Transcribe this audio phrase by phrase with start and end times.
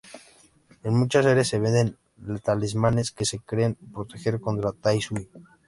[0.81, 1.95] En muchas áreas se venden
[2.43, 5.29] talismanes que se creen proteger contra el Tai Sui.